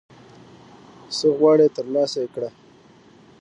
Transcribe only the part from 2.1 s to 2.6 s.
یې کړه